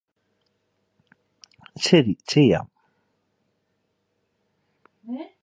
[1.77, 2.67] ശരി ചെയ്യാം